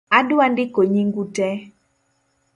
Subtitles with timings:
[0.17, 1.57] Adwa ndiko nying'u tee